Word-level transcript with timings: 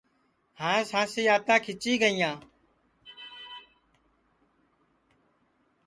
ہانٚس 0.59 0.87
ہانٚسی 0.95 1.23
آنٚتاں 1.35 1.59
کھِچی 1.63 1.93
گئِییاں 2.01 2.35